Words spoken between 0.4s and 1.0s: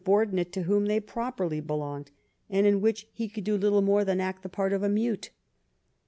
to whom they